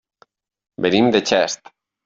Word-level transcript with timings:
Venim 0.87 1.11
de 1.17 1.23
Xest. 1.33 1.73